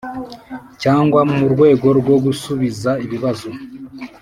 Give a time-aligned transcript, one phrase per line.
[0.81, 3.49] cyangwa mu rwego rwo gusubiza ibibazo